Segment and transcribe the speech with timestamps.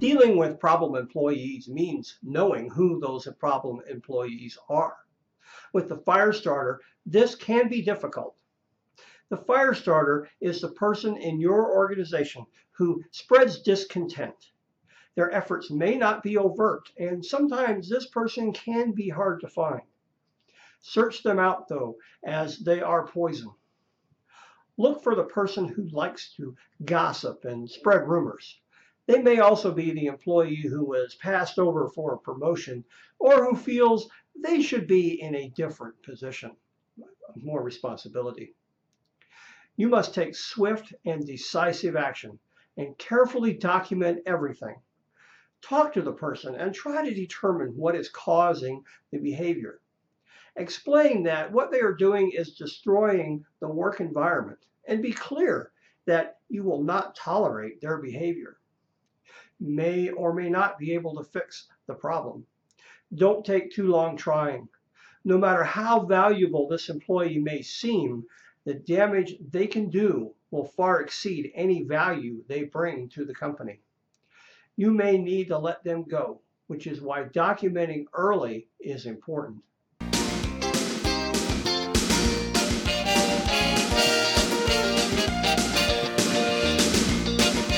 [0.00, 4.96] with problem employees means knowing who those problem employees are.
[5.74, 8.40] With the fire starter, this can be difficult.
[9.28, 14.52] The fire starter is the person in your organization who spreads discontent.
[15.16, 19.82] Their efforts may not be overt, and sometimes this person can be hard to find.
[20.80, 23.50] Search them out, though, as they are poison.
[24.78, 28.58] Look for the person who likes to gossip and spread rumors.
[29.10, 32.84] They may also be the employee who was passed over for a promotion
[33.18, 34.08] or who feels
[34.40, 36.54] they should be in a different position,
[37.34, 38.54] more responsibility.
[39.74, 42.38] You must take swift and decisive action
[42.76, 44.76] and carefully document everything.
[45.60, 49.80] Talk to the person and try to determine what is causing the behavior.
[50.54, 55.72] Explain that what they are doing is destroying the work environment and be clear
[56.06, 58.58] that you will not tolerate their behavior.
[59.60, 62.46] May or may not be able to fix the problem.
[63.14, 64.68] Don't take too long trying.
[65.24, 68.26] No matter how valuable this employee may seem,
[68.64, 73.80] the damage they can do will far exceed any value they bring to the company.
[74.76, 79.62] You may need to let them go, which is why documenting early is important.